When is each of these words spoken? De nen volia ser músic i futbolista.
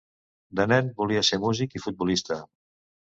De 0.59 0.63
nen 0.69 0.87
volia 1.01 1.21
ser 1.29 1.39
músic 1.43 1.75
i 1.81 1.83
futbolista. 1.83 2.39